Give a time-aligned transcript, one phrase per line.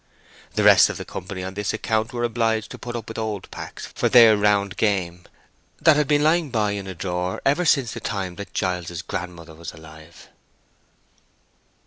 [0.55, 3.51] The rest of the company on this account were obliged to put up with old
[3.51, 5.25] packs for their round game,
[5.79, 9.53] that had been lying by in a drawer ever since the time that Giles's grandmother
[9.53, 10.29] was alive.